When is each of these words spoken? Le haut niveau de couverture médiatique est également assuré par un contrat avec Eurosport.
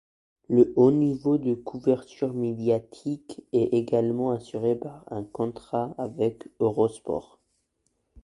Le 0.49 0.73
haut 0.77 0.89
niveau 0.91 1.37
de 1.37 1.53
couverture 1.53 2.33
médiatique 2.33 3.43
est 3.53 3.71
également 3.75 4.31
assuré 4.31 4.75
par 4.75 5.03
un 5.11 5.23
contrat 5.23 5.93
avec 5.99 6.47
Eurosport. 6.59 7.37